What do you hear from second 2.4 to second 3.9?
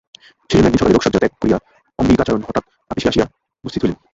হঠাৎ আপিসে আসিয়া উপস্থিত